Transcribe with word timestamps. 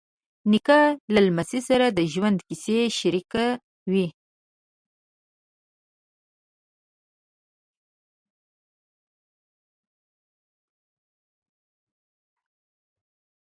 نیکه 0.51 0.79
له 1.13 1.19
لمسي 1.27 1.59
سره 1.69 1.85
د 1.97 1.99
ژوند 2.13 2.37
کیسې 2.47 2.77
شریکوي. 2.99 4.07